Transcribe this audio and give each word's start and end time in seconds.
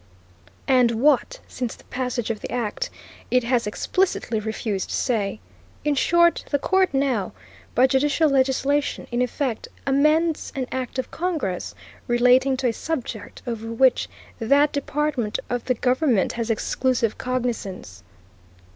And 0.67 0.89
what, 0.93 1.41
since 1.47 1.75
the 1.75 1.83
passage 1.83 2.31
of 2.31 2.39
the 2.41 2.51
act, 2.51 2.89
it 3.29 3.43
has 3.43 3.67
explicitly 3.67 4.39
refused 4.39 4.89
to 4.89 4.95
say.... 4.95 5.39
In 5.85 5.93
short, 5.93 6.43
the 6.49 6.57
Court 6.57 6.91
now, 6.91 7.33
by 7.75 7.85
judicial 7.85 8.27
legislation, 8.27 9.05
in 9.11 9.21
effect, 9.21 9.67
amends 9.85 10.51
an 10.55 10.65
Act 10.71 10.97
of 10.97 11.11
Congress 11.11 11.75
relating 12.07 12.57
to 12.57 12.67
a 12.69 12.73
subject 12.73 13.43
over 13.45 13.71
which 13.71 14.09
that 14.39 14.71
department 14.73 15.37
of 15.51 15.65
the 15.65 15.75
Government 15.75 16.31
has 16.33 16.49
exclusive 16.49 17.19
cognizance." 17.19 18.01